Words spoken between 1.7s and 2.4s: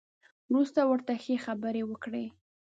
وکړئ.